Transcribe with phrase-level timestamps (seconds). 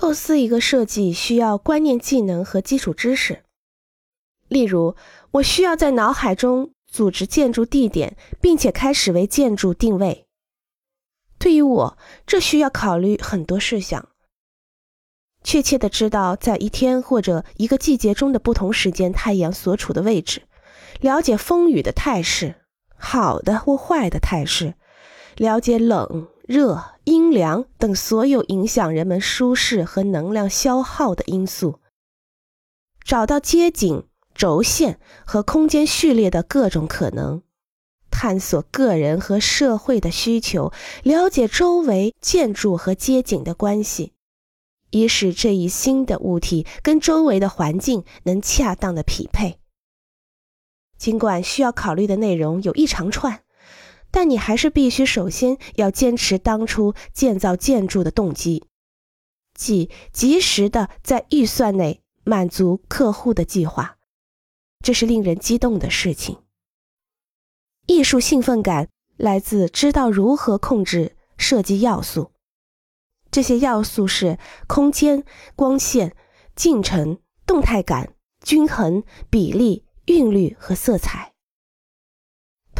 [0.00, 3.44] 构思一个设计需要观念技能和基础知识。
[4.48, 4.96] 例如，
[5.32, 10.26] 我需要在脑海中组织建筑地点，并且开始为建筑定位。
[11.38, 14.08] 对于我，这需要考虑很多事项。
[15.44, 20.44] 确切的知道在一天或者一个季节中的不同时间太阳所处的位置，
[21.02, 22.54] 了解风雨的态势，
[22.96, 24.76] 好的或坏的态势，
[25.36, 31.78] 了解冷热阴凉等所有影响人们舒适和能量消耗的因素，
[33.04, 37.42] 找到街景、轴线和空间序列的各种可能，
[38.10, 40.72] 探索个人和社会的需求，
[41.04, 44.14] 了解周围建筑和街景的关系。
[44.90, 49.60] 以使这一新的物体跟周围的环境能恰当的匹配。
[50.98, 53.44] 尽管需要考虑的内容有一长串，
[54.10, 58.64] 但你还是必须首先要坚持当初建造建筑的动机，
[59.54, 63.96] 即及时的在预算内满足客户的计划。
[64.84, 66.38] 这是令人激动的事情。
[67.86, 72.32] 艺术兴奋感来自知道如何控制设计要素。
[73.30, 76.16] 这些要素是空间、光线、
[76.56, 81.29] 进程、动态感、均衡、比例、韵律和色彩。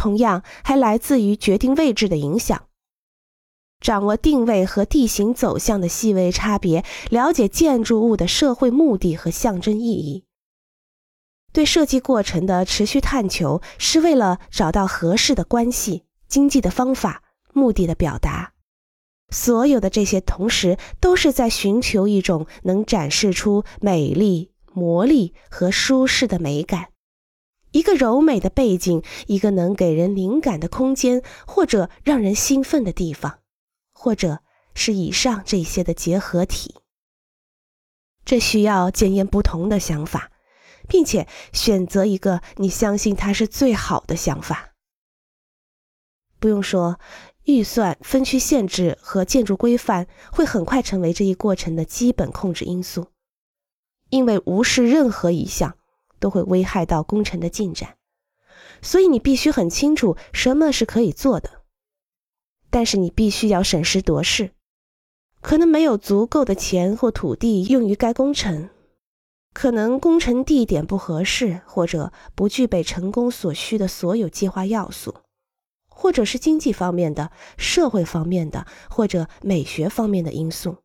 [0.01, 2.69] 同样，还来自于决定位置的影响。
[3.81, 10.25] 掌握定位和地形走向的细微差别，了解建筑物的社会目的和象征意义。
[11.53, 18.55] 对设计过程的持续探求，是为了找到合适的关系、经济的方法、目的的表达。
[19.29, 26.89] 所有的这些，同时都是在寻求一种能展示出美丽、魔力和舒适的美感，
[27.73, 33.41] 一个柔美的背景，一个能给人灵感的空间，或者让人兴奋的地方，
[33.93, 34.41] 或者
[34.75, 36.77] 是以上这些的结合体。
[38.25, 40.31] 这需要检验不同的想法，
[40.89, 44.75] 并且选择一个你相信它是最好的想法。
[46.39, 46.99] 不用说。
[47.45, 53.09] 预算、分区限制和建筑规范会很快成为这一过程的基本控制因素，
[54.11, 55.77] 因为无视任何一项
[56.21, 57.97] 都会危害到工程的进展。
[58.81, 61.63] 所以你必须很清楚什么是可以做的，
[62.71, 64.53] 但是你必须要审时度势。
[65.41, 68.69] 可能没有足够的钱或土地用于该工程，
[69.53, 75.17] 可能工程地点不合适，或者不具备成功所需的所有计划要素。
[75.89, 80.79] 或者是经济方面的、社会方面的，或者美学方面的因素。